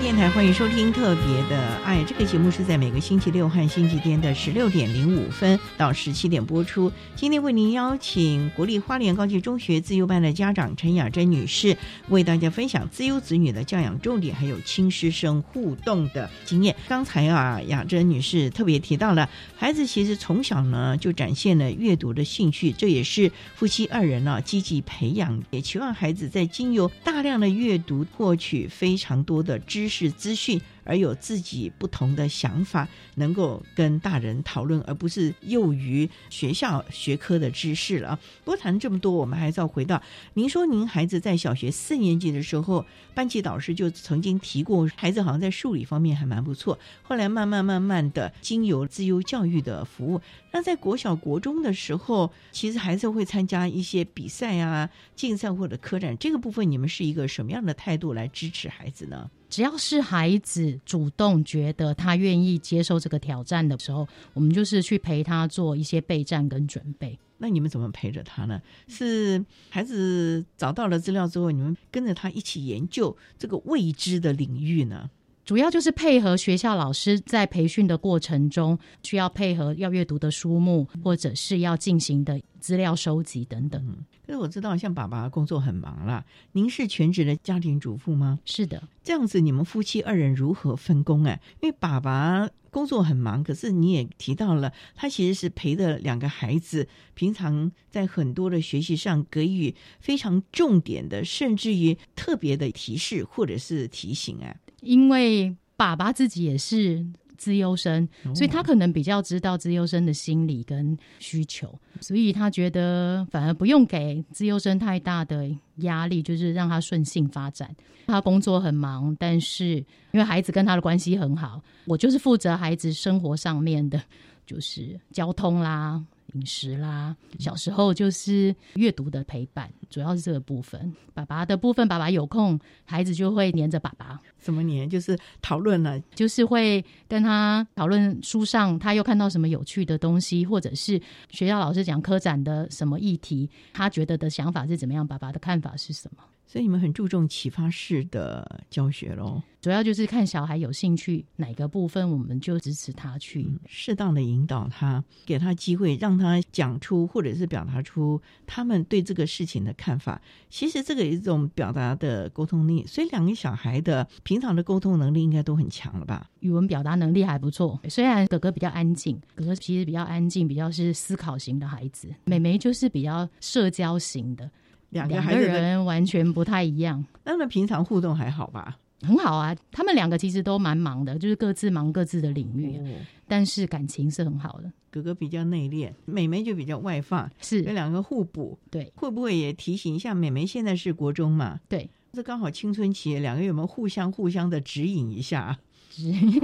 [0.00, 6.90] 电台欢迎收听《特别的爱》这个节目，是在每个星期六和星期天的十六点零五分到十七点播出。
[7.14, 11.76] 今天为您邀请国立花莲高级中学自由班的家长陈雅珍女士，
[12.08, 16.74] 为大家分享自由子女的教养重点，还有亲师生互动的经验。
[16.88, 29.58] 刚才啊，雅珍女士特别提到了，孩子其实从小呢就展现了阅读的兴趣，这也是夫妻二人呢积极培养，也期望孩子在经由大量的阅读，获取非常多的。
[29.58, 38.18] 知识资讯，而有自己不同的想法，能够跟大人讨论，而不是囿于学校学科的知识了。
[38.44, 40.00] 不谈这么多，我们还是要回到
[40.34, 46.78] 您说，您孩子在小学四年级的时候，班级导师就曾经提过，孩子好像在数理方面还蛮不错。
[47.02, 50.20] 后来慢慢慢慢的，经由自由教育的服务，
[50.52, 59.30] 那在国小国中的时候，其实孩子会参加一些比赛啊、竞赛或者科展，这个部分你们是一个什么样的态度来支持孩子呢？
[59.50, 67.18] 只要是孩子主动觉得他愿意接受这个挑战的时候，我们就是去陪他做一些备战跟准备。
[67.38, 68.60] 那你们怎么陪着他呢？
[68.86, 75.10] 是孩子找到了资料之后，你们跟着他一起研究这个未知的领域呢？
[75.44, 83.96] 主要就是配合学校老师在培训的过程中，需要配合要阅读的书目，或者是要进行的资料收集等等。
[84.24, 88.38] 可是我知道，像爸爸工作很忙啦，您是全职的家庭主妇吗？
[88.44, 91.36] 是的，这样子你们夫妻二人如何分工啊？
[91.60, 104.54] 因为爸爸工作很忙，可是你也提到了，他其实是陪着两个孩子，平常在很多的学习上给予非常重点的，甚至于特别的提示或者是提醒啊。
[104.80, 107.04] 因为爸爸自己也是
[107.36, 117.74] 资优生，所以他可能比较知道资优生的心理跟需求，所以他觉得反而不用给资优生太大的压力，就是让他顺性发展。
[118.06, 119.76] 他工作很忙，但是
[120.10, 124.02] 因为孩子跟他的关系很好，我就是负责孩子生活上面的，
[124.44, 126.02] 就是交通啦。
[126.34, 130.94] 饮食啦，小时候就是阅读的陪伴，主要是这个部分。
[131.14, 134.20] 爸爸的部分，爸爸有空，孩子就会黏着爸爸。
[134.38, 134.88] 怎么黏？
[134.88, 141.00] 就是讨论了，就是会跟他讨论书上他又看到什么有趣的东西，或者是
[141.30, 146.22] 学校老师讲科展的什么议题，他觉得的想法是怎么样，爸爸的看法是什么。
[146.50, 160.20] 所以你们很注重启发式的教学喽，主要就是看小孩有兴趣哪个部分，我们就支持他去适当的引导他，给他机会，让他讲出或者是表达出他们对这个事情的看法。
[160.48, 166.28] 其实这个一种表达的沟通力，所以两个小孩的平常的沟通能力应该都很强了吧？
[166.40, 167.78] 语文表达能力还不错。
[167.88, 174.50] 虽然哥哥比较安静，哥哥其实比较安静，比较是思考型的孩子，妹妹就是比较社交型的。
[174.90, 178.76] 两个人完全不太一样，那么平常互动还好吧？
[179.02, 182.78] 很好啊，他们两个其实都蛮忙的，就是各自忙各自的领域，
[183.26, 184.70] 但是感情是很好的。
[184.90, 188.58] 哥哥比较内敛，妹妹就比较外放，是这两个互补。
[188.70, 190.44] 对，会不会也提醒一下妹妹？
[190.44, 191.60] 现在是国中嘛？
[191.66, 195.56] 对，这刚好青春期，两个有没有互相互相的指引一下，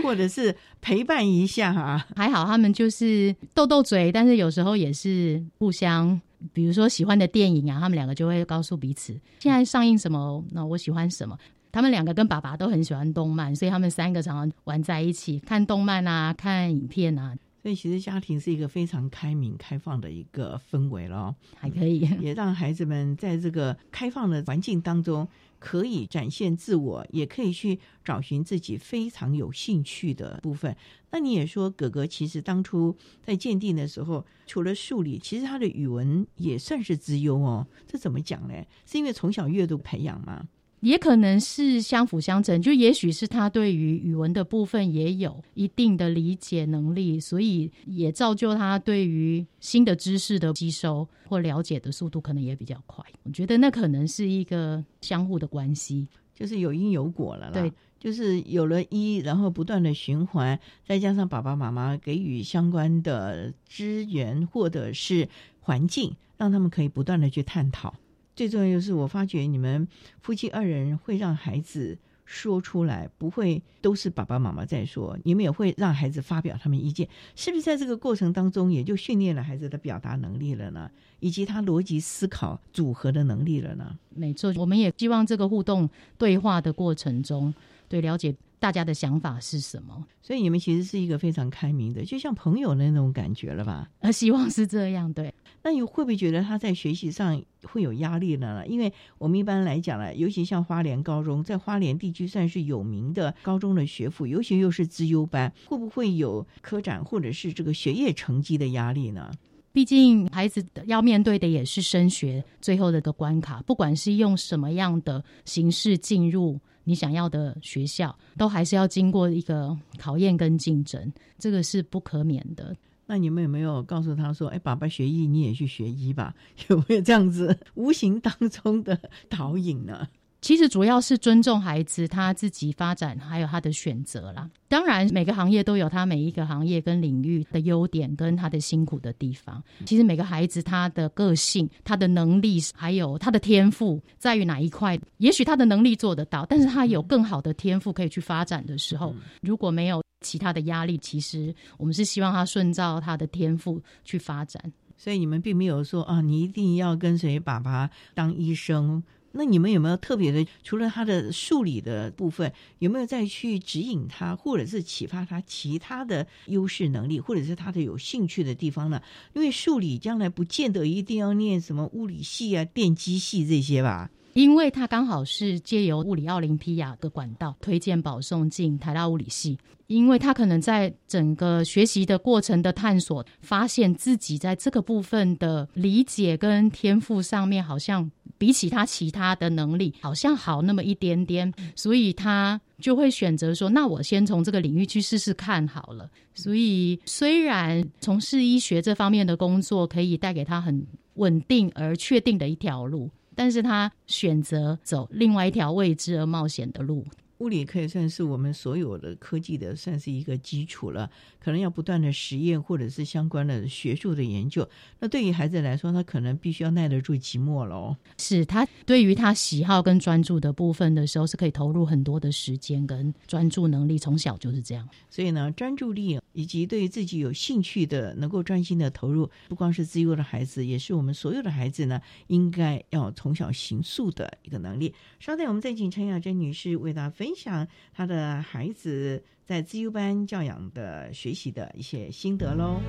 [0.03, 2.07] 或者是陪伴一下啊？
[2.15, 6.19] 还好，他们就是斗斗嘴，但是有时候也是互相。
[6.53, 11.37] 比如说喜欢的电影啊，他们两个就会告诉彼此现在上映什么，那我喜欢什么。
[11.73, 17.37] 他们两个跟爸爸都很喜欢动漫，所以他们三个常常玩在一起看动漫啊，看影片啊。
[17.63, 25.27] 所以其实家庭是一个非常开明、开放的一个氛围了，还可以也让孩子们在这个开放的环境当中。
[25.59, 30.77] 可以展现自我，也可以去找寻自己非常有兴趣的部分。
[31.11, 37.67] 那你也说，哥哥其实当初在鉴定的时候，除了数理，其实他的语文也算是资优哦。
[37.87, 38.55] 这怎么讲呢？
[38.85, 40.49] 是因为从小阅读培养吗？
[40.81, 53.05] 也可能是相辅相成，就也许是他对于语文的部分也有一定的理解能力，所以也造就他对于新的知识的吸收或了解的速度可能也比较快。
[53.25, 57.53] 我觉得那可能是一个相互的关系，就是有因有果了啦。
[57.53, 65.29] 对，就是有了一，然后不断的循环，再加上爸爸妈妈给予相关的资源或者是
[65.61, 67.95] 环境，让他们可以不断的去探讨。
[68.37, 69.89] 最重要就是，我发觉你们
[70.21, 80.91] 夫妻二人会让孩子说出来，不会都是爸爸妈妈在说，你们也会让孩子发表他们意见，是不是在这个过程当中也就训练了孩子的表达能力了呢？
[81.21, 83.99] 以及他逻辑思考组合的能力了呢？
[84.11, 87.55] 没错，我们也希望这个互动对话的过程中，
[87.89, 90.05] 对了解大家的想法是什么。
[90.23, 93.89] 所以你们其实是一个非常开明的，就像朋友的那种感觉了吧？
[94.01, 95.33] 呃，希望是这样，对。
[95.63, 98.65] 那你会不会觉得他在学习上会有压力呢？
[98.69, 109.33] 因为我们一般来讲呢，尤其像花莲高中，在花莲地区算是有名的高中的学府，尤其又是资优班，会不会有科展或者是这个学业成绩的压力呢？
[109.73, 122.75] 毕竟孩子要面对的也是升学最后的个关卡，不管是用什么样的形式进入你想要的学校，都还是要经过一个考验跟竞争，这个是不可免的。
[123.09, 126.35] 那你们有没有告诉他说：“哎，爸爸学医，你也去学医吧？”
[126.71, 130.09] 有没有这样子无形当中的 导引呢？
[130.41, 134.49] 其实主要是尊重孩子他自己发展，还有他的选择啦。
[134.69, 139.63] 当然，每个行业都有他每一个行业跟领域的优点跟他的辛苦的地方。
[139.85, 144.99] 其实每个孩子他的个性、他的能力还有他的天赋在于哪一块？
[145.19, 150.03] 也许他的能力做得到，但是他有更好的天赋可以去发展的时候，如果没有。
[150.23, 154.73] 其他的压力，其实我们是希望他顺照他的天赋去发展。
[154.97, 159.05] 所以你们并没有说啊，你一定要跟随爸爸当医生。
[159.37, 160.47] 那你们有没有特别的？
[160.63, 169.01] 除了他的数理的部分，有没有再去指引他，或者是启发他其他的优势能力，或者是他的有兴趣的地方呢？
[169.35, 174.11] 因为数理将来不见得一定要念什么物理系啊、电机系这些吧。
[174.33, 203.11] 因为他刚好是借由物理奥林匹亚的管道推荐保送进台大物理系，因为他可能在整个学习的过程的探索，发现自己在这个部分的理解跟天赋上面，好像比起他其他的能力，好像好那么一点点，所以他就会选择说：“那我先从这个领域去试试看好了。”所以虽然从事医学这方面的工作可以带给他很稳定而确定的一条路。
[203.39, 207.05] 但是他选择走另外一条未知而冒险的路。
[207.39, 214.69] 物理可以算是我们所有的科技的算是一个基础了，可能要不断的实验或者是相关的学术的研究。
[215.01, 217.95] 那对于孩子来说，他可能必须要耐得住寂寞喽。
[218.19, 223.99] 是他对于他喜好跟专注的部分的时候，是可以投入很多的时间跟专注能力。
[223.99, 226.19] 从小就是这样，所以呢，专注力。
[226.33, 234.95] 以及对于自己有兴趣的、能够专心的投入，不光是自由的孩子，也是我们所有的孩子呢，应该要从小行塑的一个能力。
[235.19, 242.81] 稍待，我们再请陈雅珍女士为大家分分享他的孩子在自由班教养的学习的一些心得喽。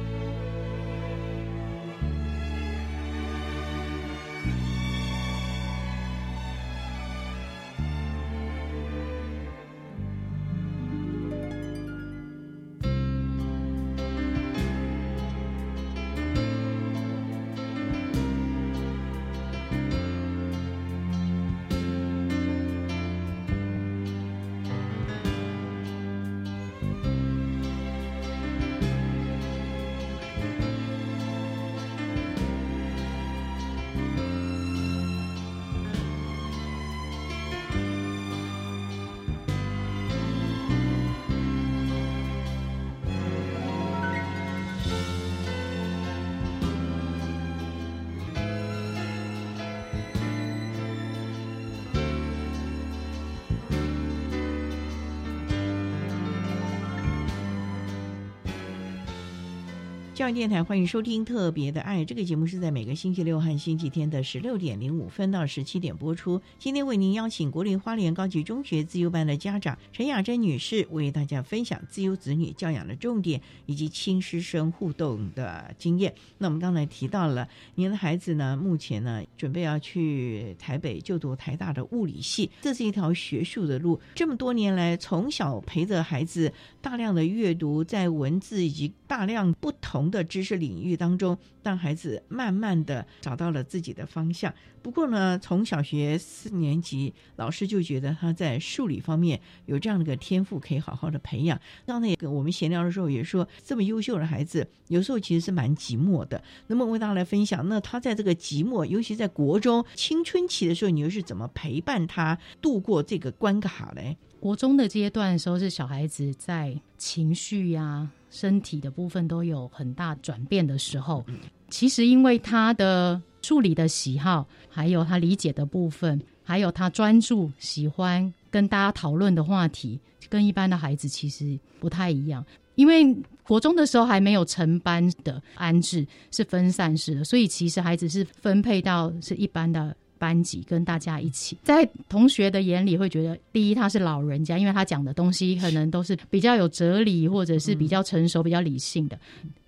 [60.17, 66.41] 教育电台欢迎收听《特别的爱》这个节目，是在每个星期六和星期天的十六点零五分到十七点播出。
[66.57, 76.11] 今天为您邀请国立花莲高级中学自由班的家长陈雅珍女士，为大家分享自由子女教养的重点以及亲师生互动的经验。
[76.39, 84.01] 那我们刚才提到了，您的孩子呢，目前呢准备要去台北就读台大的物理系，这是一条学术的路。
[84.15, 86.51] 这么多年来，从小陪着孩子
[86.81, 90.06] 大量的阅读，在文字以及大量不同。
[90.09, 94.53] 的知识领域当中，让孩子慢慢的找到了自己的方向。
[94.81, 101.59] 不过呢，从小学四年级，老师就觉得他在数理方面有这样的一个天赋，可以好好的培养。
[101.85, 106.41] 刚才也跟我们闲聊的时候也说，这么优秀的孩子，有时候其实是蛮寂寞的。
[106.67, 114.15] 那么为大家来分享，那他在这个寂寞，尤其在国中青春期的时候，你又是怎么陪伴他度过这个关卡嘞？
[114.39, 118.09] 国中的阶段的时候，是小孩子在情绪呀。
[118.37, 121.25] 身体的部分都有很大转变的时候，
[121.71, 132.45] 其实因为他的处理的喜好，还有他理解的部分，还有他专注喜欢跟大家讨论的话题，跟一般的孩子其实不太一样。
[132.75, 133.11] 因为
[133.41, 149.17] 国中的时候还没有成班的安置，是分散式的，所以其实孩子是分配到是一般的班级跟大家一起，在同学的眼里会觉得，第一他是老人家，因为他讲的东西可能都是比较有哲理，或者是比较成熟、比较理性的。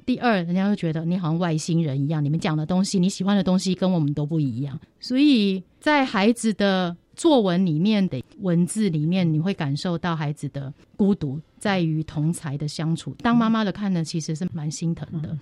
[0.05, 4.79] 第二，人家会觉得你好像外星人一样，你们讲的东西，你喜欢的东西跟我们都不一样。
[4.99, 13.15] 所以在孩子的作文里面的文字里面，你会感受到孩子的孤独，在于同才的相处。
[13.19, 15.37] 当妈妈的看呢，其实是蛮心疼的。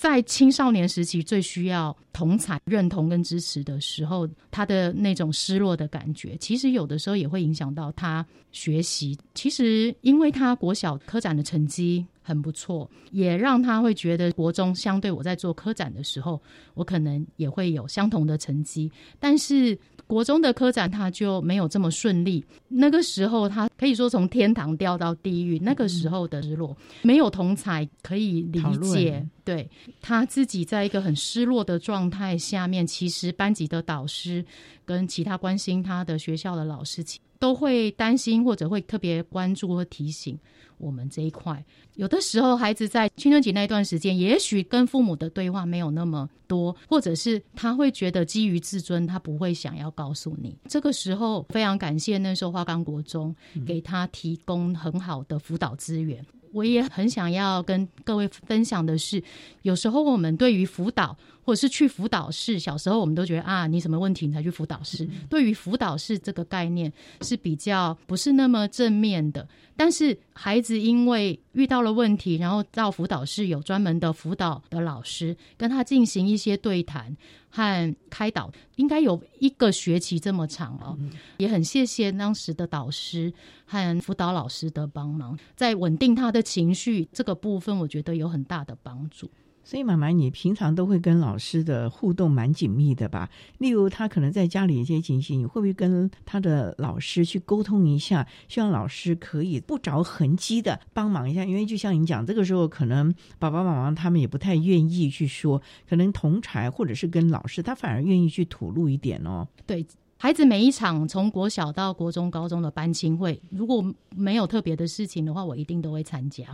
[0.00, 9.14] 在青少年时期最需要同才认同跟支持的时候，他的那种失落的感觉，其实有的时候也会影响到他学习。
[9.34, 16.40] 其实，因为他国小科展的成绩很不错，也让他会觉得国中相对我在做科展的时候，
[16.72, 19.78] 我可能也会有相同的成绩，但是。
[20.10, 29.70] 国中的科展他就没有这么顺利，那个时候他可以说从天堂掉到地狱，那个时候的失落没有同才可以理解，对
[30.02, 34.44] 他自己在一个很失落的状态下面，其实班级的导师
[34.84, 37.04] 跟其他关心他的学校的老师
[37.38, 40.36] 都会担心或者会特别关注和提醒。
[40.80, 41.64] 我们这一块，
[41.94, 50.56] 有的时候孩子在青春期那一段时间，也许跟父母的对话没有那么多，或者是他会觉得基于自尊，他不会想要告诉你。
[50.68, 53.34] 这个时候，非常感谢那时候花岗国中
[53.66, 56.24] 给他提供很好的辅导资源。
[56.52, 59.22] 我也很想要跟各位分享的是，
[59.62, 61.16] 有时候我们对于辅导。
[61.42, 65.08] 或者是去辅导室，小时候我们都觉得啊，你什么问题你才去辅导室？
[65.28, 69.48] 对于辅导室这个概念是比较不是那么正面的。
[69.74, 77.14] 但是孩子因为遇到了问题，然后到辅导室有专门的辅导的老师跟他进行一些对谈
[77.50, 80.98] 和开导，应该有一个学期这么长哦。
[81.36, 83.30] 也很谢谢当时的导师
[83.66, 89.30] 和辅导老师的帮忙，在稳定他的情绪这个部分，我觉得有很大的帮助。
[89.70, 93.30] 所以，妈妈，你平常都会跟老师的互动蛮紧密的吧？
[93.58, 98.26] 例如，他可能在家里一些情形，你会不会跟他的老师去沟通一下？
[98.48, 109.46] 希望老师可以不着痕迹的帮忙一下，因为就像你讲，这个时候可能爸爸妈妈他们也不太愿意去说，可能同才或者是跟老师，他反而愿意去吐露一点哦。
[109.64, 109.86] 对。
[110.22, 113.82] 孩子每一场从国小到国中、高中的班亲会，如果
[114.14, 116.44] 没有特别的事情的话，我一定都会参加，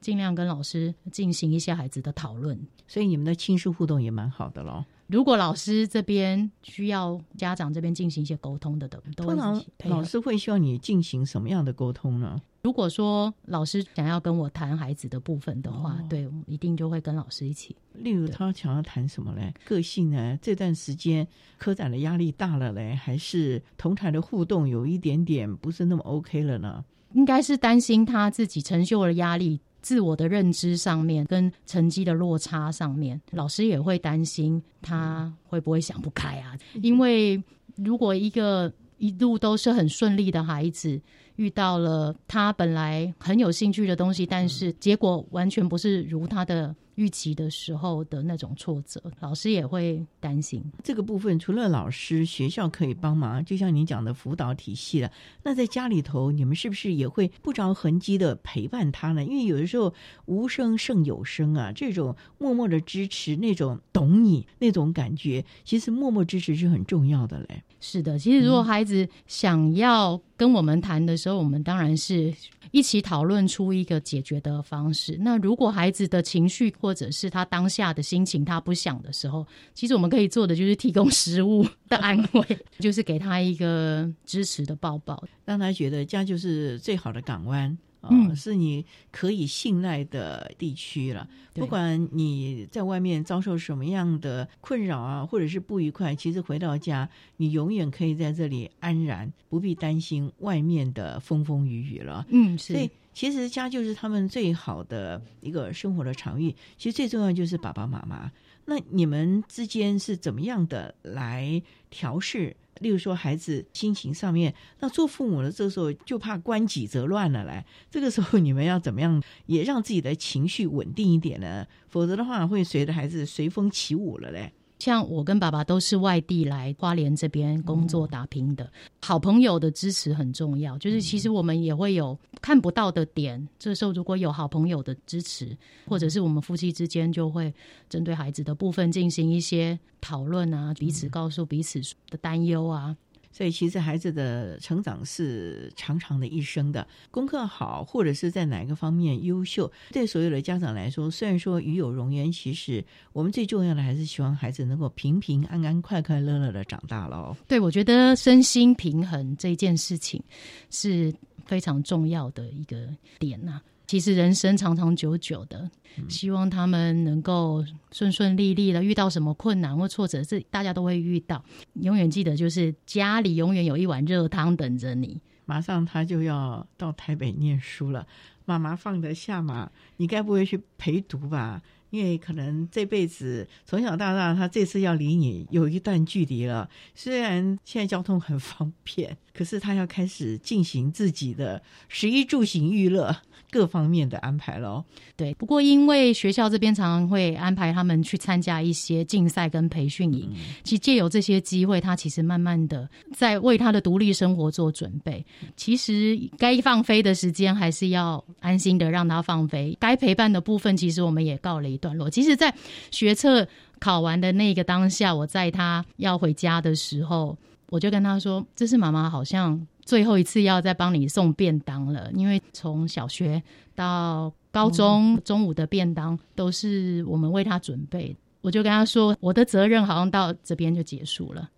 [0.00, 2.58] 尽量跟老师进行一些孩子的讨论。
[2.88, 4.82] 所以你们的亲师互动也蛮好的喽。
[5.10, 12.40] 如果老师这边需要家长这边进行一些沟通的，通常老师会希望你进行什么样的沟通呢？
[12.62, 17.74] 如果说老师想要跟我谈孩子的部分的话，对，一定就会跟老师一起。
[17.94, 19.52] 例如他想要谈什么嘞？
[19.64, 20.38] 个性呢？
[20.40, 21.26] 这段时间
[21.58, 26.84] 科展的压力大了嘞，还是同台的互动有一点点不是那么 OK 了呢？
[27.14, 36.56] 应该是担心他自己承受的压力、自我的认知上面跟成绩的落差上面，老师也会担心他会不会想不开啊？
[36.82, 37.42] 因为
[37.76, 41.00] 如果一个一路都是很顺利的孩子。
[41.36, 46.76] 遇到了他本来很有兴趣的东西，但是结果完全不是如他的。
[47.00, 51.38] 预期的时候的那种挫折，老师也会担心这个部分。
[51.38, 55.10] 除了老师，学校可以帮忙，就像你讲的辅导体系了。
[55.42, 59.24] 那在家里头，你们是不是也会不着痕迹的陪伴他呢？
[59.24, 59.94] 因为有的时候
[60.26, 67.62] 无声胜有声啊，这种默默的支持，那种懂你那种感觉，其实默默支持是很重要的嘞。
[67.80, 72.32] 是的，其实如果孩子想要跟我们谈的时候，我们当然是。
[72.72, 75.16] 一起讨论出一个解决的方式。
[75.20, 87.76] 那如果孩子的情绪或者是他当下的心情他不想的时候，其实我们可以做的就是提供食物的安慰， 就是给他一个支持的抱抱，让他觉得家就是最好的港湾。
[88.08, 91.28] 嗯，是你可以信赖的地区了。
[91.52, 102.24] 不管你在外面遭受什么样的困扰啊，或者是不愉快，其实回到家，你永远可以在这里安然，不必担心外面的风风雨雨了。
[102.30, 106.54] 嗯，所以其实家就是他们最好的一个生活的场域。
[106.78, 108.30] 其实最重要就是爸爸妈妈。
[108.64, 112.56] 那你们之间是怎么样的来调试？
[112.80, 117.44] 例如说，孩子心情上面，那做父母的这时候就怕关己则乱了。
[117.44, 121.66] 来，这个时候你们要怎么样，也让自己的情绪稳定一点呢？
[121.88, 124.52] 否则的话，会随着孩子随风起舞了嘞。
[124.80, 128.68] 像我跟爸爸都是外地来花莲这边工作打拼的，
[129.02, 130.76] 好朋友的支持很重要。
[130.78, 135.56] 就是其实我们也会有看不到的点，这时候如果有好朋友的支持，
[135.86, 137.54] 或者是我们夫妻之间就会
[137.88, 141.78] 针对孩子的部分进行一些讨论啊，彼此告诉彼此
[142.08, 142.96] 的担忧啊。
[143.32, 157.36] 所以其实孩子的成长是长长的一生的，功课好或者是在哪个方面优秀，对所有的家长来说，虽然说与有荣焉，其实我们最重要的还是希望孩子能够平平安安、快快乐乐的长大喽。
[157.46, 160.22] 对，我觉得身心平衡这件事情
[160.70, 161.14] 是
[161.46, 163.60] 非常重要的一个点呐。
[163.90, 165.68] 其实人生长长久久的，
[166.08, 168.84] 希望他们能够顺顺利利的。
[168.84, 171.44] 遇到什么困难或挫折，这大家都会遇到。
[171.74, 175.20] 永远记得，就是家里永远有一碗热汤等着你。
[175.44, 178.06] 马上他就要到台北念书了，
[178.44, 179.68] 妈妈放得下吗？
[179.96, 181.60] 你该不会去陪读吧？
[181.90, 186.70] 因为可能这辈子从小到大，他这次要离你有一段距离了。
[186.94, 193.16] 虽然现在交通很方便，可是他要开始进行自己的食衣住行娱乐。
[193.52, 194.84] 各方面的安排喽，
[195.16, 195.34] 对。
[195.34, 200.30] 不过因为学校这边常常会安排他们去参加一些竞赛跟培训营，
[200.62, 205.26] 其实借由这些机会，他其实慢慢的在为他的独立生活做准备。
[205.56, 212.08] 其实该放飞的时间还是要安心的让他放飞，该陪伴的部分，其实我们也告了一段落。
[212.08, 212.54] 其实，在
[212.92, 213.48] 学测
[213.80, 217.36] 考完的那个当下，我在他要回家的时候，
[217.70, 223.42] 我就跟他说：“这是妈妈好像。”最后一次要再帮你送便当了，因为从小学
[223.74, 228.16] 到高中中午的便当都是我们为他准备。
[228.40, 231.50] 我就跟他说，我的责任好像到这边就结束了。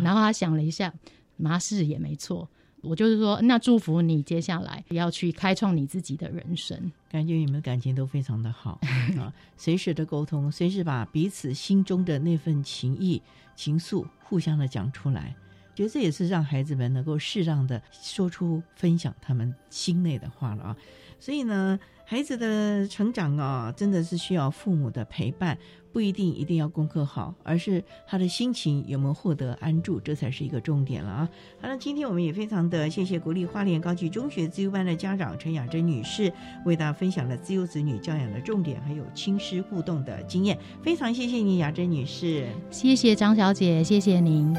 [0.00, 0.92] 然后他想了一下，
[1.36, 2.48] 妈是也没错。
[2.82, 6.92] 我就是说，那祝福你接下来要去开创你自己的人生。
[7.10, 8.78] 感觉你们感情都非常的好
[9.18, 13.20] 啊，随时的沟通，随时把彼此心中的那份情谊、
[13.56, 15.34] 情愫互相的讲出来。
[15.80, 20.76] 觉得这也是让孩子们能够适当的说出、分享他们心内的话了啊！
[21.18, 25.56] 所以呢，孩子的成长啊，真的是需要父母的陪伴，
[25.90, 31.28] 不一定一定要功课好，而是他的心情有没有获得安住，这才是一个重点了啊！
[31.62, 36.30] 好了，今天我们也非常的谢谢国立花莲高级中学自由班的家长陈雅珍女士，
[36.66, 40.58] 为大家分享了自由子女教养的重点，还有亲师互动的经验。
[40.82, 42.46] 非常谢谢你，雅珍女士。
[42.70, 44.54] 谢谢张小姐，谢谢您。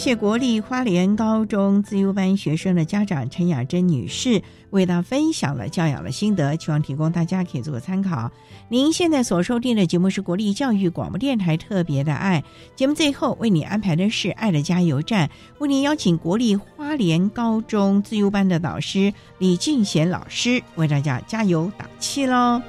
[0.00, 8.30] 谢国立花莲高中自优班学生的家长陈雅珍女士为大家分享了教养的心得，希望提供大家可以做个参考。
[8.70, 12.42] 您现在所收听的节目是国立教育广播电台特别的爱
[12.74, 15.28] 节目，最后为你安排的是爱的加油站，
[15.58, 22.62] 为您邀请国立花莲高中自优班的导师李俊贤老师为大家加油打气喽。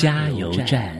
[0.00, 0.96] 加油站。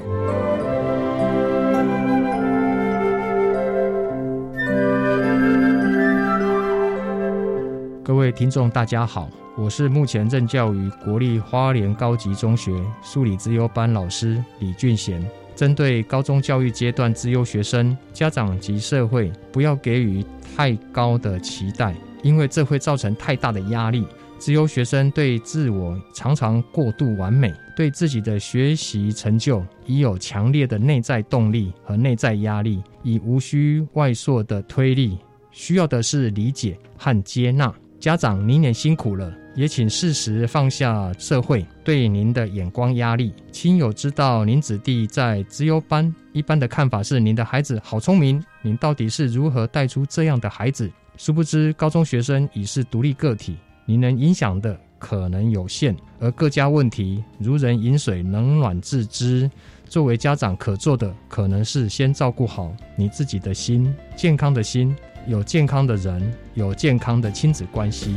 [8.05, 15.27] 各位听众，大家好，我是目前任教于国立花莲高级中学数理资优班老师李俊贤。
[15.57, 20.23] 针对高中教育阶段资优学生，家长及社会不要给予
[20.55, 24.07] 太高的期待，因为这会造成太大的压力。
[24.41, 35.19] 自由学生对自我常常过度完美，对自己的学习成就已有强烈的内在动力和内在压力，已无需外塑的推力，
[35.51, 37.71] 需要的是理解和接纳。
[37.99, 43.35] 家长，您也辛苦了，也请适时放下社会对您的眼光压力。
[43.53, 50.91] 亲友知道您子弟在资优班，一般的看法是您的孩子好聪明，您到底是如何带出这样的孩子？
[51.19, 53.59] 殊不知，高中学生已是独立个体。
[53.91, 59.51] 你能影响的可能有限，而各家问题如人饮水，冷暖自知。
[59.89, 64.95] 作为家长可做的，可能是先照顾好你自己的心，健康的心，
[65.27, 68.15] 有健康的人，有健康的亲子关系。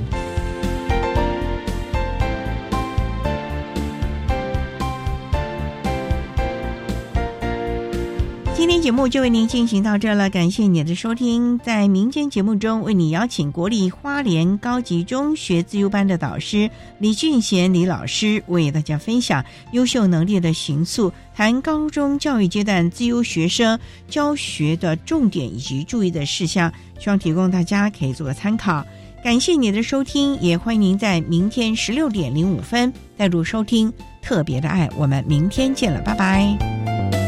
[8.83, 11.57] 节目就为您进行到这了，感谢你的收听。
[11.59, 16.69] 在民间节目中，为你邀请国立花莲高级中学自由班的导师
[16.99, 23.79] 李俊贤李老师，为大家分享优秀能力的行塑，谈高中教育阶段自由学生
[24.09, 26.69] 教学的重点以及注意的事项，
[26.99, 28.85] 希望提供大家可以做个参考。
[29.23, 33.89] 感谢你的收听，也欢迎您在明天十六点零五分再度收听
[34.21, 37.22] 《特别的爱》，我们明天见了，拜拜。